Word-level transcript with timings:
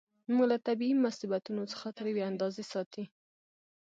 موږ 0.35 0.47
له 0.51 0.57
طبیعي 0.67 0.95
مصیبتونو 1.05 1.61
څخه 1.71 1.87
تر 1.97 2.05
یوې 2.11 2.23
اندازې 2.31 2.63
ساتي. 2.71 3.03